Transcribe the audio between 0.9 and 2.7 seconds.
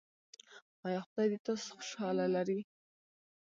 خدای دې تاسو خوشحاله لري؟